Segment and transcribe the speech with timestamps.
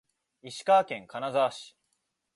[0.41, 1.77] 石川県金沢市